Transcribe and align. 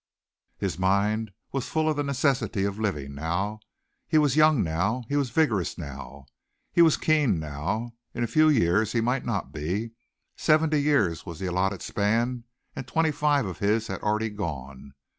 His 0.57 0.79
mind 0.79 1.31
was 1.51 1.69
full 1.69 1.87
of 1.87 1.95
the 1.95 2.01
necessity 2.01 2.63
of 2.65 2.79
living 2.79 3.13
now. 3.13 3.59
He 4.07 4.17
was 4.17 4.35
young 4.35 4.63
now; 4.63 5.03
he 5.09 5.15
was 5.15 5.29
vigorous 5.29 5.77
now; 5.77 6.25
he 6.71 6.81
was 6.81 6.97
keen 6.97 7.39
now; 7.39 7.93
in 8.15 8.23
a 8.23 8.25
few 8.25 8.49
years 8.49 8.93
he 8.93 8.99
might 8.99 9.25
not 9.25 9.51
be 9.53 9.91
seventy 10.35 10.81
years 10.81 11.27
was 11.27 11.37
the 11.37 11.45
allotted 11.45 11.83
span 11.83 12.45
and 12.75 12.87
twenty 12.87 13.11
five 13.11 13.45
of 13.45 13.59
his 13.59 13.85
had 13.89 14.01
already 14.01 14.31
gone. 14.31 14.95